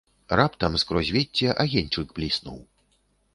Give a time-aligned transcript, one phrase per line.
[0.39, 2.59] Раптам скрозь вецце агеньчык бліснуў.